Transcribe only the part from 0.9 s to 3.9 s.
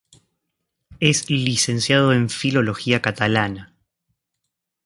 Es licenciado en Filología catalana.